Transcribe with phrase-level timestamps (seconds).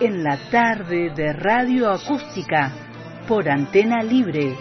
[0.00, 2.72] en la tarde de radio acústica
[3.28, 4.56] por antena libre.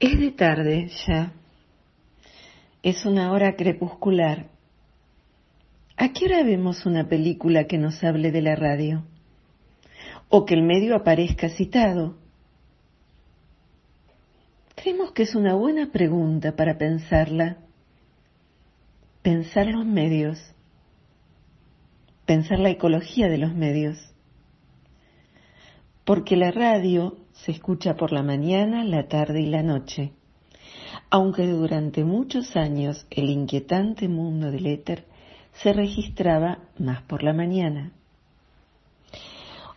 [0.00, 1.32] Es de tarde ya.
[2.82, 4.55] Es una hora crepuscular.
[5.98, 9.04] ¿A qué hora vemos una película que nos hable de la radio?
[10.28, 12.18] ¿O que el medio aparezca citado?
[14.74, 17.56] Creemos que es una buena pregunta para pensarla.
[19.22, 20.38] Pensar los medios.
[22.26, 23.96] Pensar la ecología de los medios.
[26.04, 30.12] Porque la radio se escucha por la mañana, la tarde y la noche.
[31.08, 35.15] Aunque durante muchos años el inquietante mundo del éter
[35.62, 37.92] se registraba más por la mañana.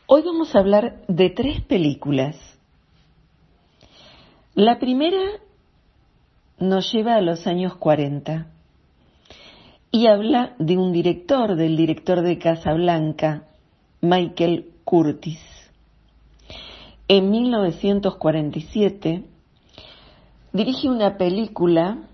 [0.07, 2.35] Hoy vamos a hablar de tres películas.
[4.55, 5.21] La primera
[6.57, 8.47] nos lleva a los años 40
[9.91, 13.43] y habla de un director, del director de Casablanca,
[14.01, 15.39] Michael Curtis.
[17.07, 19.23] En 1947
[20.51, 22.08] dirige una película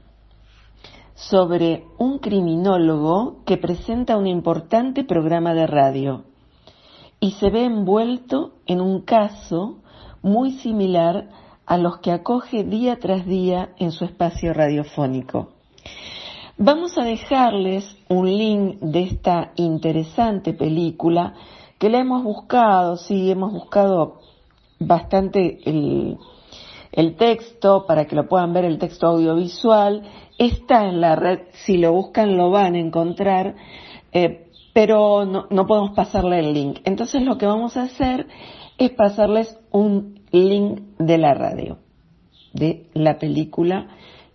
[1.15, 6.25] sobre un criminólogo que presenta un importante programa de radio
[7.19, 9.77] y se ve envuelto en un caso
[10.21, 11.29] muy similar
[11.65, 15.49] a los que acoge día tras día en su espacio radiofónico.
[16.57, 21.33] Vamos a dejarles un link de esta interesante película
[21.79, 24.19] que la hemos buscado, sí, hemos buscado
[24.79, 26.17] bastante el,
[26.95, 30.03] el texto para que lo puedan ver, el texto audiovisual,
[30.37, 33.55] está en la red, si lo buscan lo van a encontrar,
[34.11, 36.79] eh, pero no, no podemos pasarle el link.
[36.85, 38.27] Entonces lo que vamos a hacer
[38.77, 41.79] es pasarles un link de la radio,
[42.53, 43.87] de la película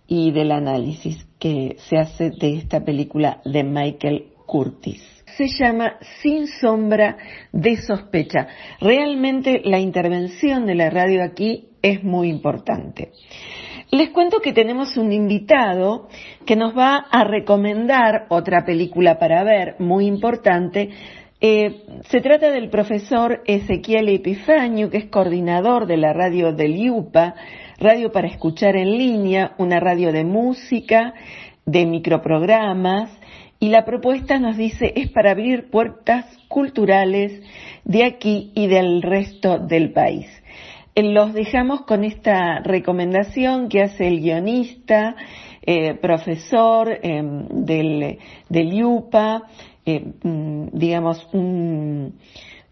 [0.07, 6.47] y del análisis que se hace de esta película de Michael Curtis se llama Sin
[6.47, 7.17] sombra
[7.51, 8.47] de sospecha.
[8.79, 13.11] Realmente la intervención de la radio aquí es muy importante.
[13.91, 16.07] Les cuento que tenemos un invitado
[16.45, 20.89] que nos va a recomendar otra película para ver, muy importante.
[21.41, 27.35] Eh, se trata del profesor Ezequiel Epifanio, que es coordinador de la radio del IUPA,
[27.79, 31.13] Radio para Escuchar en Línea, una radio de música,
[31.65, 33.09] de microprogramas,
[33.59, 37.41] y la propuesta nos dice es para abrir puertas culturales
[37.83, 40.27] de aquí y del resto del país.
[40.93, 45.15] Eh, los dejamos con esta recomendación que hace el guionista,
[45.61, 48.19] eh, profesor em, del,
[48.49, 49.43] del IUPA,
[49.85, 52.19] eh, mm, digamos, un,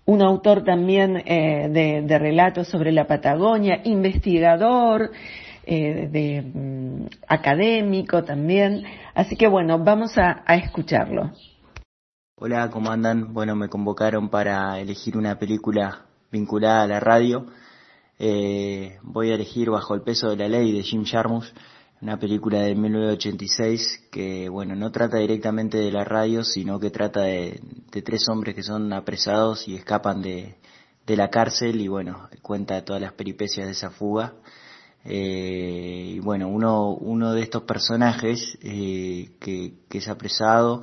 [0.06, 5.12] un, autor también de, de, relatos sobre la Patagonia, investigador,
[5.66, 8.84] de, mm, académico también.
[9.14, 11.32] Así que bueno, vamos a escucharlo.
[12.36, 13.34] Hola, ¿cómo andan?
[13.34, 17.46] Bueno, me convocaron para elegir una película vinculada a la radio.
[18.22, 21.54] Eh, voy a elegir Bajo el peso de la ley de Jim Jarmusch,
[22.02, 27.22] una película de 1986 que, bueno, no trata directamente de la radio, sino que trata
[27.22, 30.58] de, de tres hombres que son apresados y escapan de,
[31.08, 34.34] de, la cárcel y, bueno, cuenta todas las peripecias de esa fuga.
[35.06, 40.82] Eh, y bueno, uno, uno de estos personajes eh, que, que, es apresado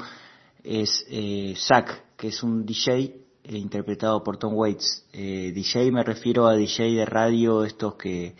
[0.64, 5.06] es eh, Zack, que es un DJ interpretado por Tom Waits.
[5.12, 8.34] Eh, DJ me refiero a DJ de radio, estos que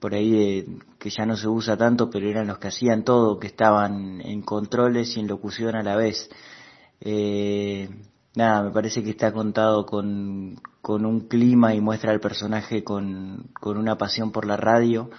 [0.00, 3.38] por ahí de, que ya no se usa tanto, pero eran los que hacían todo,
[3.38, 6.30] que estaban en controles y en locución a la vez.
[7.00, 7.88] Eh,
[8.34, 13.50] nada, me parece que está contado con, con un clima y muestra al personaje con,
[13.60, 15.10] con una pasión por la radio,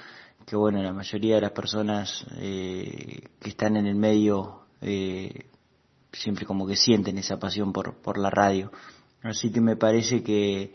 [0.46, 5.46] que bueno, la mayoría de las personas eh, que están en el medio eh,
[6.12, 8.72] siempre como que sienten esa pasión por, por la radio.
[9.24, 10.74] Así que me parece que,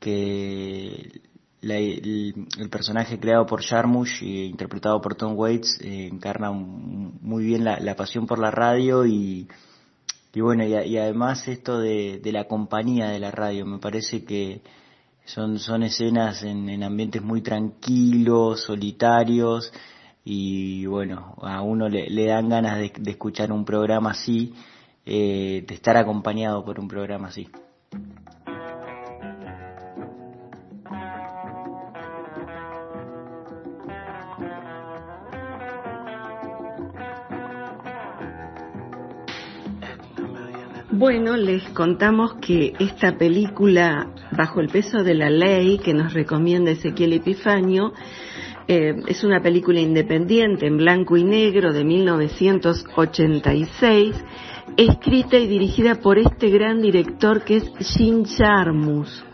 [0.00, 1.20] que
[1.60, 7.64] la, el, personaje creado por Jarmusch e interpretado por Tom Waits eh, encarna muy bien
[7.64, 9.48] la, pasión por la radio y,
[10.34, 14.62] y bueno, y, además esto de, la compañía de la radio, me parece que
[15.24, 19.72] son, son escenas en, ambientes muy tranquilos, solitarios,
[20.24, 24.52] y bueno, a uno le, dan ganas de, escuchar un programa así,
[25.06, 27.48] eh, de estar acompañado por un programa así.
[40.98, 46.72] Bueno, les contamos que esta película, Bajo el peso de la ley, que nos recomienda
[46.72, 47.92] Ezequiel Epifanio,
[48.68, 54.14] eh, es una película independiente en blanco y negro de 1986,
[54.76, 59.24] escrita y dirigida por este gran director que es Jim Jarmus.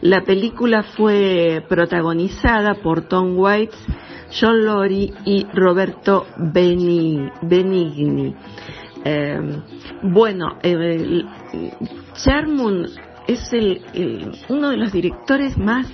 [0.00, 3.76] La película fue protagonizada por Tom Waits,
[4.40, 8.34] John Lori y Roberto Benigni.
[9.04, 9.38] Eh,
[10.02, 11.22] bueno, eh,
[13.26, 13.50] es
[14.48, 15.86] uno de los directores más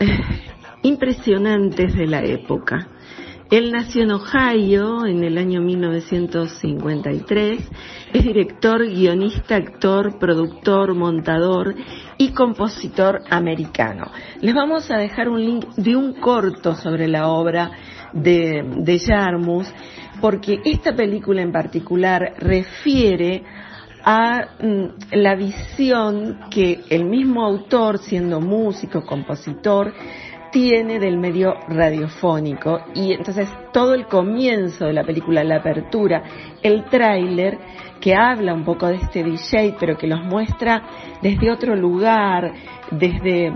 [0.00, 0.49] eh,
[0.82, 2.88] impresionantes de la época.
[3.50, 7.68] Él nació en Ohio en el año 1953.
[8.12, 11.74] Es director, guionista, actor, productor, montador
[12.16, 14.12] y compositor americano.
[14.40, 17.72] Les vamos a dejar un link de un corto sobre la obra
[18.12, 19.66] de, de Jarmus
[20.20, 23.42] porque esta película en particular refiere
[24.04, 29.92] a mm, la visión que el mismo autor, siendo músico, compositor,
[30.50, 36.22] tiene del medio radiofónico y entonces todo el comienzo de la película, la apertura,
[36.62, 37.58] el tráiler
[38.00, 40.82] que habla un poco de este DJ pero que los muestra
[41.22, 42.52] desde otro lugar,
[42.90, 43.52] desde eh,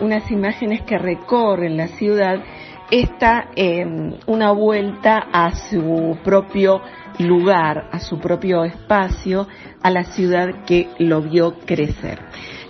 [0.00, 2.42] unas imágenes que recorren la ciudad,
[2.90, 6.80] esta em, una vuelta a su propio
[7.18, 9.46] lugar, a su propio espacio,
[9.82, 12.20] a la ciudad que lo vio crecer.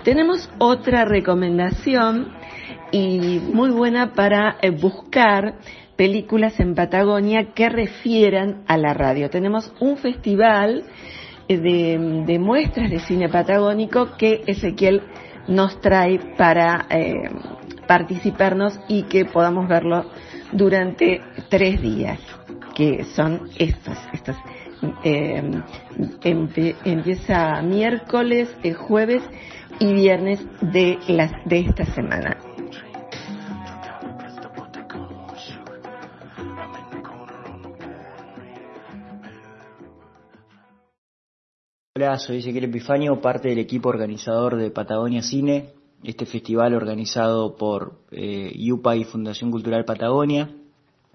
[0.04, 2.32] Tenemos otra recomendación
[2.90, 5.54] y muy buena para eh, buscar
[5.96, 9.30] películas en Patagonia que refieran a la radio.
[9.30, 10.84] Tenemos un festival
[11.48, 15.02] eh, de, de muestras de cine patagónico que Ezequiel
[15.48, 17.30] nos trae para eh,
[17.86, 20.04] participarnos y que podamos verlo
[20.52, 22.20] durante tres días,
[22.74, 24.36] que son estos, estos
[25.02, 25.42] eh,
[26.22, 29.22] empieza miércoles, eh, jueves
[29.80, 32.36] y viernes de las de esta semana.
[42.00, 45.70] Hola, soy Ezequiel Epifanio, parte del equipo organizador de Patagonia Cine,
[46.04, 48.70] este festival organizado por eh, y
[49.02, 50.48] Fundación Cultural Patagonia.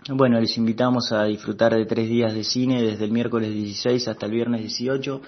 [0.10, 4.26] Bueno, les invitamos a disfrutar de tres días de cine desde el miércoles 16 hasta
[4.26, 5.22] el viernes 18.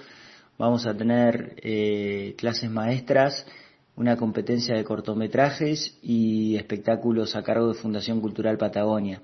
[0.57, 3.48] Vamos a tener eh, clases maestras,
[3.96, 9.22] una competencia de cortometrajes y espectáculos a cargo de Fundación Cultural Patagonia.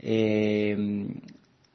[0.00, 1.06] Eh,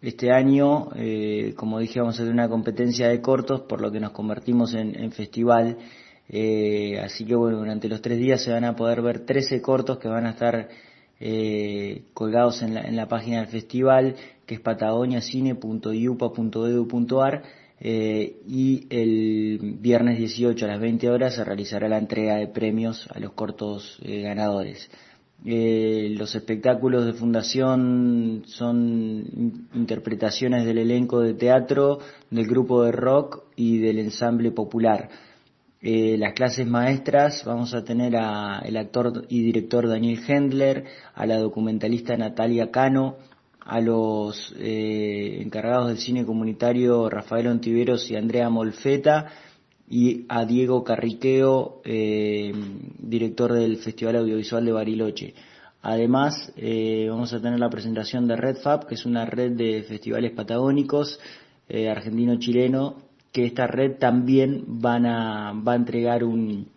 [0.03, 3.99] este año, eh, como dije, vamos a tener una competencia de cortos, por lo que
[3.99, 5.77] nos convertimos en, festival
[6.29, 9.99] eh, así que bueno, durante los tres días se van a poder ver 13 cortos
[9.99, 10.69] que van a estar
[11.19, 14.15] eh, colgados en la, en la, página del festival,
[14.45, 17.43] que es patagoniacine.iupa.edu.ar.
[17.85, 23.09] Eh, y el viernes 18 a las 20 horas se realizará la entrega de premios
[23.13, 24.89] a los cortos eh, ganadores.
[25.45, 33.43] Eh, los espectáculos de fundación son interpretaciones del elenco de teatro, del grupo de rock
[33.55, 35.09] y del ensamble popular.
[35.81, 41.37] Eh, las clases maestras vamos a tener al actor y director Daniel Hendler, a la
[41.39, 43.17] documentalista Natalia Cano,
[43.59, 49.27] a los eh, encargados del cine comunitario Rafael Ontiveros y Andrea Molfeta
[49.89, 52.51] y a Diego Carriqueo, eh,
[52.99, 55.33] director del Festival Audiovisual de Bariloche.
[55.81, 56.53] Además,
[57.09, 61.19] vamos a tener la presentación de Red Fab, que es una red de festivales patagónicos
[61.67, 62.95] argentino-chileno
[63.33, 66.67] que esta red también van a, va a entregar un,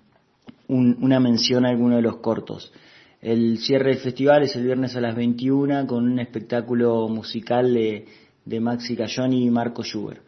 [0.68, 2.72] una mención a alguno de los cortos.
[3.20, 8.06] El cierre del festival es el viernes a las 21 con un espectáculo musical de,
[8.44, 10.22] de Maxi Cayoni y Marco Schubert.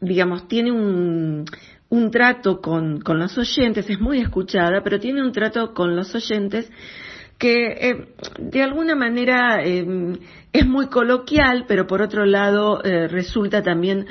[0.00, 1.44] digamos, tiene un,
[1.88, 6.14] un trato con, con, los oyentes, es muy escuchada, pero tiene un trato con los
[6.14, 6.70] oyentes
[7.38, 9.84] que eh, de alguna manera eh,
[10.52, 14.06] es muy coloquial, pero por otro lado eh, resulta también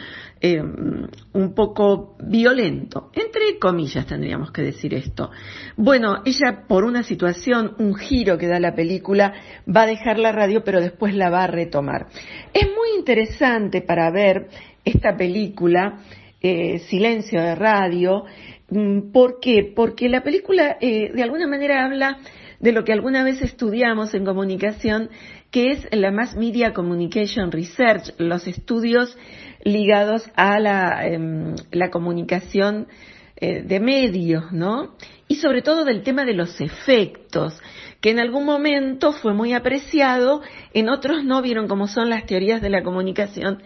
[1.34, 3.10] un poco violento.
[3.13, 5.32] Entre comillas tendríamos que decir esto.
[5.75, 9.34] Bueno, ella por una situación, un giro que da la película,
[9.67, 12.10] va a dejar la radio, pero después la va a retomar.
[12.53, 14.50] Es muy interesante para ver
[14.84, 15.98] esta película,
[16.39, 18.25] Silencio de Radio,
[18.70, 19.74] mm, ¿por qué?
[19.75, 22.20] Porque la película de alguna manera habla
[22.65, 25.12] de lo que alguna vez estudiamos en comunicación,
[25.51, 29.15] que es la Mass Media Communication Research, los estudios
[29.63, 31.53] ligados a la, em,
[31.91, 32.88] comunicación
[33.36, 34.95] eh, de medios, ¿no?
[35.27, 37.53] Y sobre todo del tema de los efectos,
[38.01, 40.41] que en algún momento fue muy apreciado,
[40.74, 43.62] en otros no vieron cómo son las teorías de la comunicación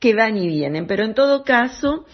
[0.00, 0.88] que van y vienen.
[0.88, 2.04] Pero en todo caso,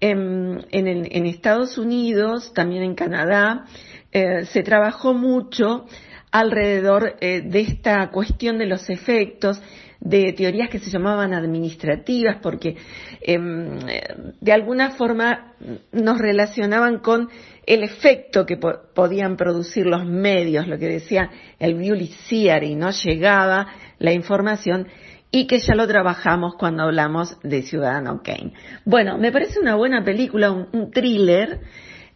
[0.00, 3.66] em, en, en Estados Unidos, también en Canadá,
[4.14, 5.86] eh, se trabajó mucho
[6.30, 9.60] alrededor eh, de esta cuestión de los efectos,
[9.98, 12.76] de teorías que se llamaban administrativas, porque
[13.20, 13.80] em,
[14.40, 15.54] de alguna forma
[15.90, 17.28] nos relacionaban con
[17.66, 23.66] el efecto que podían producir los medios, lo que decía el y no llegaba
[23.98, 24.86] la información
[25.32, 28.52] y que ya lo trabajamos cuando hablamos de Ciudadano Kane.
[28.84, 31.58] Bueno, me parece una buena película, un thriller,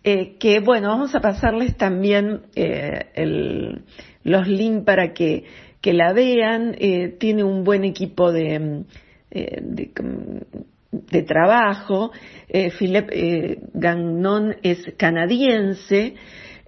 [0.04, 3.80] eh, que bueno, vamos a pasarles también eh,
[4.22, 5.44] los links para que,
[5.80, 6.76] que la vean.
[6.78, 8.84] Eh, tiene un buen equipo de,
[9.30, 9.90] de,
[10.90, 12.12] de, trabajo.
[12.78, 13.10] Philip
[13.74, 16.14] Gagnon es canadiense.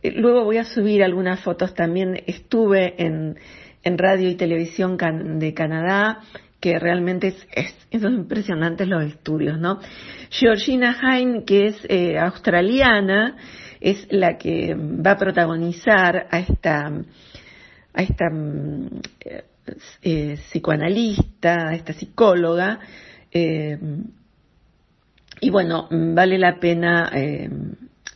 [0.03, 2.23] luego voy a subir algunas fotos también.
[2.27, 3.37] Estuve en,
[3.83, 4.99] en radio y televisión
[5.39, 6.21] de Canadá
[6.61, 9.81] que realmente es, es, es impresionantes los estudios, ¿no?
[10.29, 13.37] Georgina Hain, que es eh, australiana,
[13.81, 16.93] es la que va a protagonizar a esta,
[17.95, 19.01] a esta mm,
[20.03, 22.79] eh, psicoanalista, a esta psicóloga,
[23.33, 23.79] eh,
[25.41, 27.11] y bueno, vale la pena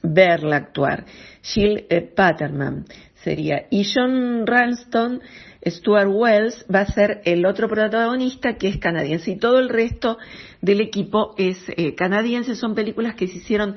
[0.03, 1.07] verla actuar.
[1.41, 2.85] Jill Patterman
[3.25, 3.67] sería.
[3.71, 5.21] Y John Ralston
[5.67, 10.19] Stuart Wells va a ser el otro protagonista que es canadiense y todo el resto
[10.61, 12.55] del equipo es eh, canadiense.
[12.55, 13.77] Son películas que se hicieron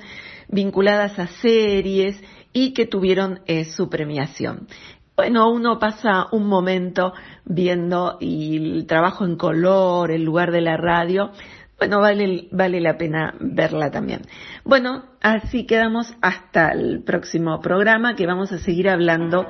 [0.50, 2.22] vinculadas a series
[2.54, 4.68] y que tuvieron eh, su premiación.
[5.16, 7.14] Bueno, uno pasa un momento
[7.44, 11.32] viendo y el trabajo en color, el lugar de la radio.
[11.78, 14.22] Bueno, vale, vale la pena verla también.
[14.64, 19.46] Bueno, así quedamos hasta el próximo programa que vamos a seguir hablando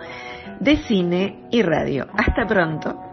[0.60, 2.08] de cine y radio.
[2.14, 3.07] Hasta pronto.